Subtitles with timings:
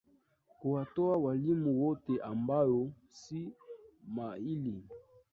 [0.51, 3.51] kuwatoa walimu wote ambao si
[4.07, 4.83] mahili